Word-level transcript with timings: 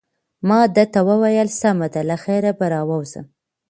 ما 0.47 0.59
ده 0.75 0.83
ته 0.93 0.99
وویل: 1.09 1.47
سمه 1.61 1.87
ده، 1.93 2.01
له 2.09 2.15
خیره 2.23 2.51
به 2.57 2.65
راووځم. 2.73 3.25